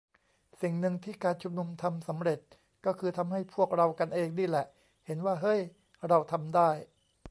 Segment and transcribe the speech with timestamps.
[0.61, 2.39] สิ่งนึงที่การชุมนุมทำสำเร็จ
[2.85, 4.65] ก็คือทำให้พวกเรากันเองนี่แหละ
[5.05, 5.59] เห็นว่า "เฮ้ย
[6.07, 6.69] เราทำได้"